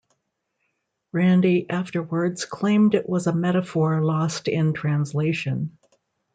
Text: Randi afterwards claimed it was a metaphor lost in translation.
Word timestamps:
Randi 1.11 1.69
afterwards 1.69 2.45
claimed 2.45 2.95
it 2.95 3.07
was 3.07 3.27
a 3.27 3.35
metaphor 3.35 4.03
lost 4.03 4.47
in 4.47 4.73
translation. 4.73 5.77